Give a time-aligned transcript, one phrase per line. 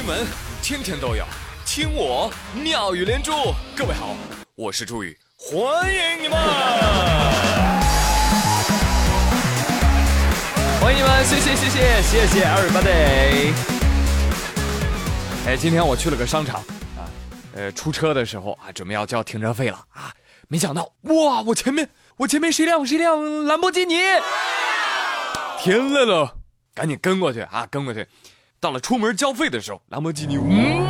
[0.00, 0.26] 新闻
[0.62, 1.26] 天天都有，
[1.66, 3.32] 听我妙语连珠。
[3.76, 4.16] 各位好，
[4.54, 6.38] 我是朱宇，欢迎你们！
[10.80, 13.52] 欢迎你们，谢谢谢谢谢谢 everybody。
[15.46, 16.62] 哎，今天我去了个商场
[16.96, 17.04] 啊，
[17.54, 20.10] 呃，出车的时候啊，准备要交停车费了啊，
[20.48, 23.98] 没想到哇，我前面我前面是一辆是一辆兰博基尼，
[25.58, 26.36] 天来了，
[26.74, 28.06] 赶紧跟过去啊，跟过去。
[28.60, 30.86] 到了出门交费的时候，兰博基尼嗯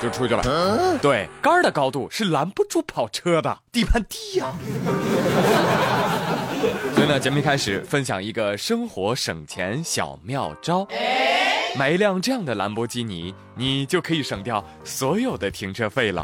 [0.00, 0.96] 就出去了。
[1.02, 4.52] 对，杆儿的高度是拦不住跑车的，底盘低呀。
[6.94, 10.86] 所以呢，节目一开始分享一个生活省钱小妙招：
[11.76, 16.22] 买一辆这样的兰博基尼，你就可以省掉所有的停车费了。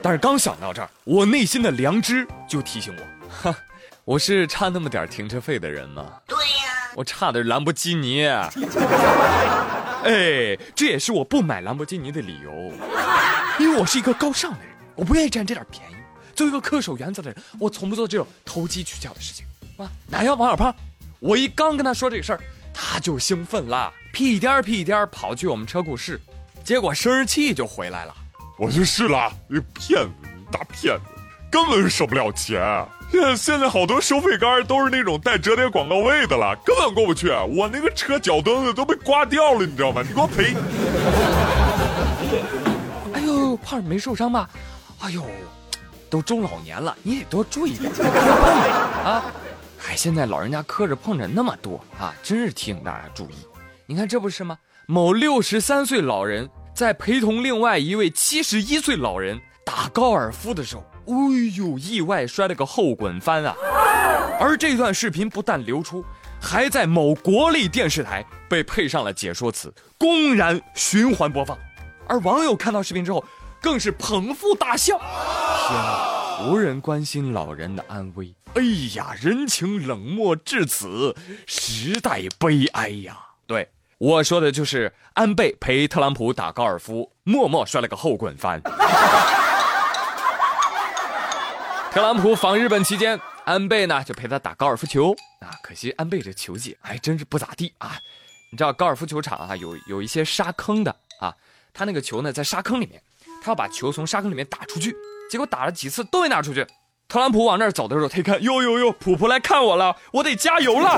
[0.00, 3.56] 但是刚想到这儿，我内心的良知就提醒我，哈。
[4.06, 6.04] 我是差那么点停车费的人吗？
[6.94, 8.26] 我差的是兰博基尼。
[10.02, 12.72] 哎，这也是我不买兰博基尼的理由，
[13.58, 15.94] 因为我是一个高尚的人，我不愿意占这点便宜。
[16.34, 19.44] 作为一个恪守原则的人，我从不做这种投机取巧的事情。
[19.76, 20.74] 啊，哪要王小胖？
[21.18, 22.40] 我一刚跟他说这个事儿，
[22.72, 26.18] 他就兴奋了，屁颠儿屁颠儿跑去我们车库试，
[26.64, 28.14] 结果生日气就回来了。
[28.56, 31.02] 我去试了，你骗子，你大骗子，
[31.50, 32.86] 根本省不了钱。
[33.10, 37.28] 现现在好多收费杆都是那种带折叠广告位的了，根本过不去。
[37.28, 40.00] 我那个车脚蹬子都被刮掉了，你知道吗？
[40.06, 40.54] 你给我赔！
[43.12, 44.48] 哎呦，胖没受伤吧？
[45.00, 45.26] 哎呦，
[46.08, 47.90] 都中老年了，你得多注意点
[49.04, 49.24] 啊！
[49.88, 53.34] 哎，现在老人家磕着碰着那么多啊，真是提醒大家注意。
[53.86, 54.56] 你看这不是吗？
[54.86, 60.84] 某六十三岁老人在陪同另外一位七十一岁老人打高尔夫的时候。
[61.10, 61.76] 哎呦！
[61.76, 63.54] 意外摔了个后滚翻啊！
[64.38, 66.04] 而这段视频不但流出，
[66.40, 71.58] 还在某国立电视台被配上了解说词，公然循环播放。
[72.06, 73.24] 而网友看到视频之后，
[73.60, 74.96] 更是捧腹大笑。
[74.98, 75.08] 天
[75.76, 76.48] 啊！
[76.48, 78.32] 无人关心老人的安危。
[78.54, 78.62] 哎
[78.94, 81.14] 呀，人情冷漠至此，
[81.46, 83.18] 时代悲哀呀！
[83.46, 83.68] 对，
[83.98, 88.62] 我说的就是安倍陪特朗普打高尔夫，默默摔了个后滚翻。
[91.90, 95.50] 特朗普访日本期间，安倍呢就陪他打高尔夫球啊。
[95.60, 97.98] 可惜安倍这球技还真是不咋地啊。
[98.52, 101.34] 你知道高尔夫球场啊有有一些沙坑的啊，
[101.74, 103.02] 他那个球呢在沙坑里面，
[103.42, 104.94] 他要把球从沙坑里面打出去，
[105.28, 106.64] 结果打了几次都没打出去。
[107.08, 110.96] 特朗普往那儿走的时候，他一看，哟哟哟，普普来看我了，我得加油了。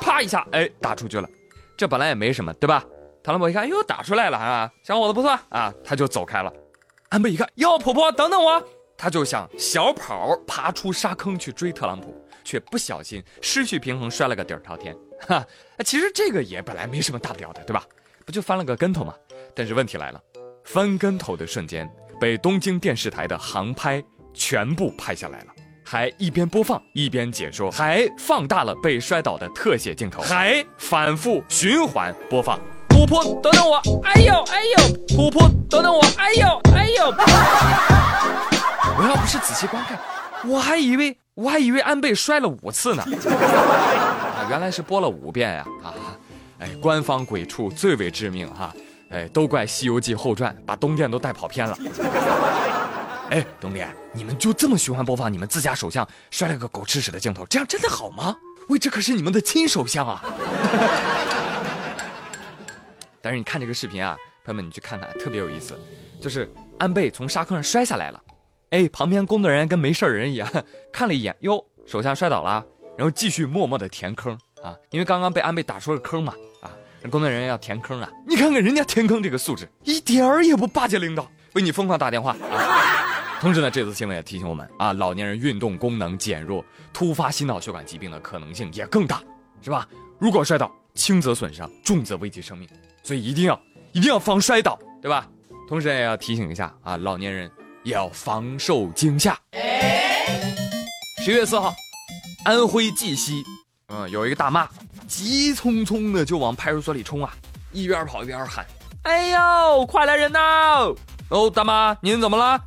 [0.00, 1.28] 啪一下，哎，打出去了。
[1.76, 2.84] 这本来也没什么，对吧？
[3.24, 6.52] 特朗普一看，哟，打出来了啊，小伙子不错啊，他就走开了。
[7.08, 8.64] 安倍一看，哟，普普等等我。
[8.96, 14.96] 他就想小跑爬出沙坑去追特朗普，却不小心失去平衡，摔了个底儿朝天。
[15.26, 15.44] 哈，
[15.84, 17.84] 其实这个也本来没什么大不了的，对吧？
[18.26, 19.14] 不就翻了个跟头吗？
[19.54, 20.20] 但是问题来了，
[20.64, 21.88] 翻跟头的瞬间
[22.20, 24.02] 被东京电视台的航拍
[24.32, 25.46] 全部拍下来了，
[25.84, 32.58] 还一边播放一边解说，还放大了被摔倒的特写镜头，还反复循环播放。
[32.88, 33.76] 噗噗，等等我！
[34.04, 34.78] 哎呦哎呦！
[35.08, 36.00] 噗噗，等等我！
[36.16, 37.14] 哎呦哎呦！
[38.96, 39.98] 我要不是仔细观看，
[40.44, 45.66] 我还以为我还以为安倍摔了五次呢，啊，原来是播了五遍呀！
[45.82, 45.94] 啊，
[46.60, 48.72] 哎，官方鬼畜最为致命哈！
[49.10, 51.76] 哎，都怪《西游记后传》把东电都带跑偏了。
[53.30, 58.36] 哎，东电，你们就这么循环播放你们自家首相摔了个狗吃屎的镜头，这样真的好吗？
[58.68, 60.22] 喂，这可是你们的亲首相啊！
[63.20, 65.78] 但是你看这个视频啊，朋友们，你去看看，特别有意思，
[66.20, 68.20] 就是安倍从沙坑上摔下来了。
[68.74, 70.50] 哎，旁边工作人员跟没事人一样，
[70.92, 72.64] 看了一眼，哟，手下摔倒了，
[72.98, 76.74] 然后继续默默的填坑啊，因为刚刚被安倍打出了坑嘛，啊，
[77.08, 83.38] 工作人员要填坑啊，你看看人家填坑这个素质，一点儿也不巴结领导，为你疯狂打电话啊。
[83.40, 89.22] 同时呢，这次新闻也提醒我们啊，老年人运动功能减弱，突发心脑血管疾病的可能性也更大，
[89.62, 89.88] 是吧？
[90.18, 92.68] 如果摔倒，轻则损伤，重则危及生命，
[93.04, 93.60] 所以一定要
[93.92, 95.28] 一定要防摔倒，对吧？
[95.68, 97.48] 同时也要提醒一下啊，老年人。
[97.84, 99.38] 也要防受惊吓。
[101.24, 101.72] 十月四号，
[102.44, 103.44] 安徽绩溪，
[103.88, 104.68] 嗯，有一个大妈
[105.06, 107.32] 急匆匆的就往派出所里冲啊，
[107.72, 108.66] 一边跑一边喊
[109.04, 110.38] ：“哎呦，快来人呐！
[111.28, 112.60] 哦，大妈，您怎么了？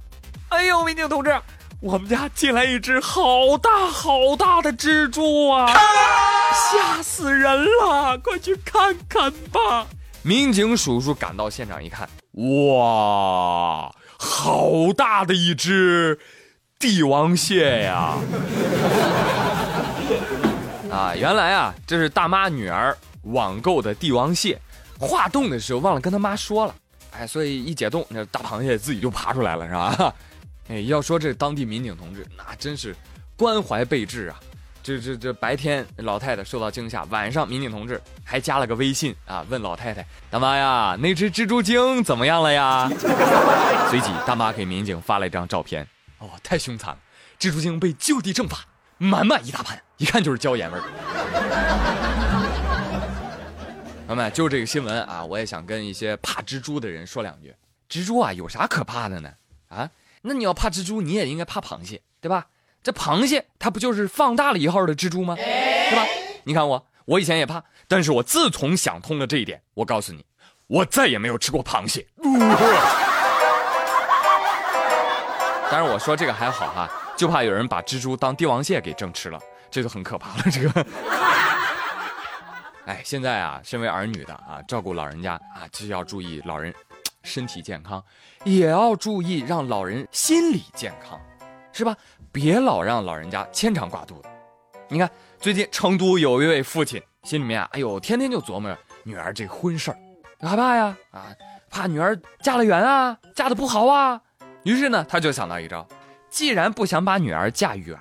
[0.50, 1.36] 哎呦，民警同志，
[1.82, 5.68] 我们家进来一只好大好大的蜘蛛啊，
[6.72, 8.18] 吓死人了！
[8.20, 9.86] 快去看看吧。”
[10.24, 13.94] 民警叔叔赶到现场一看，哇！
[14.18, 16.18] 好大的一只
[16.80, 18.18] 帝王蟹呀！
[20.92, 24.60] 啊，原来啊，这是大妈女儿网购的帝王蟹，
[25.00, 26.74] 化冻的时候忘了跟他妈说了，
[27.12, 30.14] 哎，所以一解冻，那大螃蟹自己就爬出来了，是吧？
[30.70, 32.96] 哎，要说这当地民警同志，那真是
[33.36, 34.40] 关怀备至啊！
[34.88, 42.90] 这这这白天老太太受到惊吓，晚上民警同志还加了个微信啊，问老太太大妈呀，那只蜘蛛精怎么样了呀？
[43.92, 45.86] 随即大妈给民警发了一张照片，
[46.20, 47.00] 哦，太凶残了，
[47.38, 48.60] 蜘蛛精被就地正法，
[48.98, 50.84] 满满一大盘，一看就是椒盐味儿。
[54.08, 57.54] 朋友们，就这个新闻啊，我也想跟一些怕蜘蛛的人说两句。
[57.90, 59.30] 蜘蛛啊，有啥可怕的呢？
[59.68, 59.90] 啊，
[60.22, 62.48] 那你要怕蜘蛛，你也应该怕螃蟹，对吧？
[62.88, 65.36] 这螃蟹它不就是放大了一号的蜘蛛吗？
[65.36, 66.06] 对吧？
[66.46, 70.26] 你看我，我以前也怕，但是我自从想通了这一点，我告诉你，
[70.68, 72.08] 我再也没有吃过螃蟹。
[75.70, 79.38] 当然我说这个还好哈，就怕有人把蜘蛛当帝王蟹给正吃了，
[79.70, 80.44] 这就很可怕了。
[80.50, 80.86] 这个，
[82.88, 86.74] 哎，现在啊，身为儿女的啊，照顾老人家啊，就要注意老人
[87.24, 88.02] 身体健康，
[88.46, 91.20] 也要注意让老人心理健康。
[91.78, 91.96] 是吧？
[92.32, 94.30] 别老让老人家牵肠挂肚的。
[94.90, 95.08] 你看，
[95.40, 99.98] 最近成都有一位父亲，心里面啊，哎呦，天天就琢磨着女儿这婚事儿，
[100.42, 101.28] 害怕呀，啊，
[101.70, 104.20] 怕女儿嫁得远啊，嫁得不好啊。
[104.64, 105.88] 于是呢，他就想到一招，
[106.32, 107.96] 既然不想把女儿嫁远，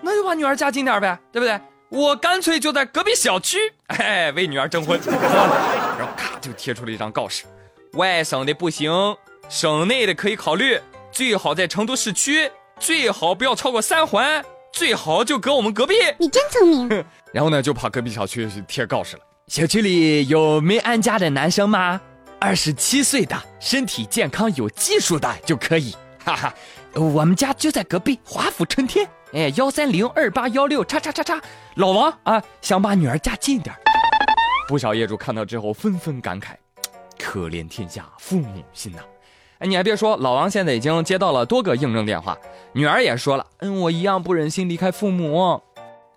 [0.00, 1.60] 那就把女儿嫁近点呗，对不对？
[1.88, 4.98] 我干脆就在隔壁小区，哎，为女儿征婚。
[5.06, 7.44] 然后咔就贴出了一张告示：
[7.92, 8.90] 外省的不行，
[9.48, 10.80] 省内的可以考虑，
[11.12, 12.50] 最好在成都市区。
[12.80, 14.42] 最好不要超过三环，
[14.72, 15.94] 最好就隔我们隔壁。
[16.18, 17.04] 你真聪明。
[17.30, 19.22] 然后呢，就跑隔壁小区去贴告示了。
[19.48, 22.00] 小区里有没安家的男生吗？
[22.40, 25.94] 二十七岁的，身体健康、有技术的就可以。
[26.24, 26.54] 哈哈，
[26.94, 29.06] 我们家就在隔壁，华府春天。
[29.34, 31.38] 哎，幺三零二八幺六叉叉叉叉。
[31.74, 33.74] 老王啊，想把女儿嫁近点。
[34.66, 36.54] 不少业主看到之后纷纷感慨：
[37.18, 39.02] 可怜天下父母心呐。
[39.58, 42.36] 哎，你还别说，老王现在已经接到了多个应征电话，
[42.72, 45.60] 女儿也说了，嗯，我一样不忍心离开父母。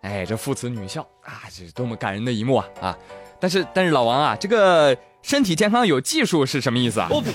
[0.02, 2.98] 哎，这父慈女孝啊，这是多么感人的一幕啊啊！
[3.40, 7.08] 但是，但是老王啊，这个身体健康有技术是什么意思啊？
[7.10, 7.32] 我呸！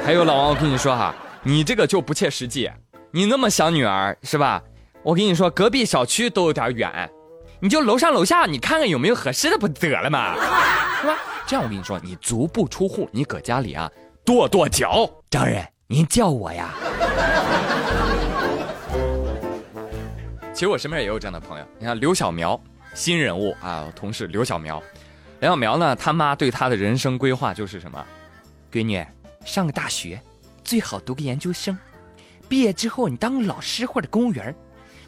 [0.04, 2.70] 还有老王，我跟你说哈，你这个就不切实际，
[3.10, 4.62] 你那么想女儿是吧？
[5.02, 7.10] 我跟你说，隔壁小区都有点远，
[7.60, 10.34] 你就楼上楼下，你看看有没有合适的不得了嘛，
[11.00, 11.18] 是吧？
[11.46, 13.90] 这样我跟你说，你足不出户，你搁家里啊
[14.24, 15.10] 跺跺脚。
[15.32, 16.74] 张人，您叫我呀。
[20.52, 22.62] 其实我身边也有这样的朋友，你看刘小苗，
[22.92, 24.78] 新人物啊，同事刘小苗。
[25.40, 28.04] 刘小苗呢，他妈对他的人生规划就是什么？
[28.70, 29.02] 闺女，
[29.42, 30.20] 上个大学，
[30.62, 31.78] 最好读个研究生，
[32.46, 34.54] 毕业之后你当个老师或者公务员，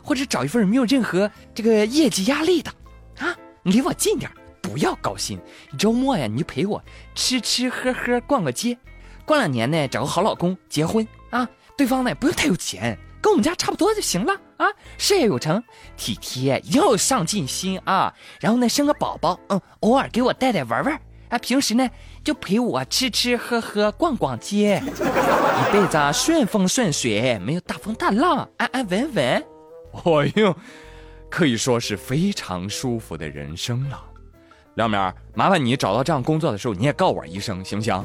[0.02, 2.70] 或者找一份没有任何这个业绩压力的，
[3.18, 4.30] 啊，你离我近点。
[4.62, 5.38] 不要高薪，
[5.78, 6.82] 周末呀，你就陪我
[7.14, 8.78] 吃吃喝喝，逛个街，
[9.24, 11.48] 过两年呢，找个好老公结婚啊。
[11.76, 14.66] 对方呢不用太有钱，跟我们家差不多就行了啊。
[14.96, 15.62] 事业有成，
[15.96, 18.14] 体贴，要有上进心啊。
[18.40, 21.00] 然后呢，生个宝宝，嗯，偶尔给我带带玩玩
[21.30, 21.38] 啊。
[21.38, 21.88] 平时呢
[22.22, 29.44] 就陪我吃吃喝喝，逛逛街， 一辈子顺风顺水，没有大风大浪，安安稳稳。
[30.04, 30.54] 哎呦，
[31.28, 34.00] 可以说是非常舒服的人生了。
[34.74, 35.00] 亮明，
[35.34, 38.04] 麻烦你找到这样工作的时候，你也告我一声，行不行？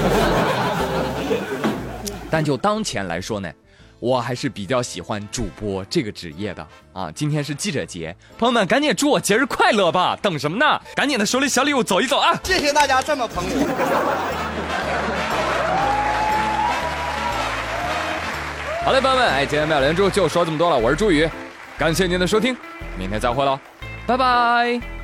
[2.30, 3.50] 但就当前来说呢，
[3.98, 7.10] 我还是比较喜欢主播这个职业的啊。
[7.12, 10.16] 今天是记者节，朋友们赶紧祝我节日快乐吧！
[10.22, 10.80] 等什么呢？
[10.94, 12.38] 赶紧的手里小礼物走一走啊！
[12.44, 13.66] 谢谢大家这么捧我。
[18.84, 21.28] 好嘞，朋友们，哎，今天妙连珠就说这么多了，我是朱宇，
[21.76, 22.56] 感谢您的收听，
[22.96, 23.58] 明天再会喽，
[24.06, 24.99] 拜拜。